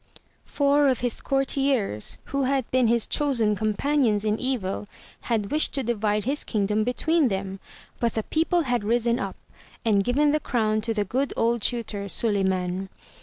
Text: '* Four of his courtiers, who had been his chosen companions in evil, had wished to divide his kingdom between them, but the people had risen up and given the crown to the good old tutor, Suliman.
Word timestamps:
'* 0.29 0.43
Four 0.45 0.87
of 0.87 1.01
his 1.01 1.21
courtiers, 1.21 2.17
who 2.23 2.45
had 2.45 2.65
been 2.71 2.87
his 2.87 3.05
chosen 3.05 3.55
companions 3.55 4.25
in 4.25 4.39
evil, 4.39 4.87
had 5.29 5.51
wished 5.51 5.73
to 5.75 5.83
divide 5.83 6.25
his 6.25 6.43
kingdom 6.43 6.83
between 6.83 7.27
them, 7.27 7.59
but 7.99 8.15
the 8.15 8.23
people 8.23 8.61
had 8.61 8.83
risen 8.83 9.19
up 9.19 9.35
and 9.85 10.03
given 10.03 10.31
the 10.31 10.39
crown 10.39 10.81
to 10.81 10.93
the 10.95 11.05
good 11.05 11.33
old 11.37 11.61
tutor, 11.61 12.09
Suliman. 12.09 12.89